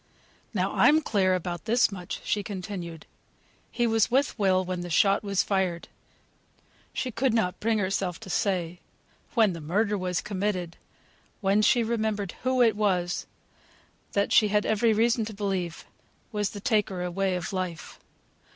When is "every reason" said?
14.65-15.23